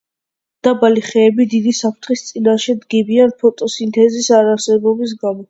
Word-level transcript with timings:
დაბალი 0.67 1.03
ხეები 1.09 1.45
დიდი 1.51 1.73
საფრთხის 1.79 2.23
წინაშე 2.31 2.75
დგებიან 2.81 3.37
ფოტოსინთეზის 3.45 4.33
არარსებობის 4.41 5.17
გამო. 5.27 5.37